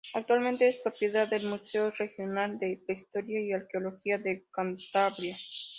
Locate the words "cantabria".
4.51-5.35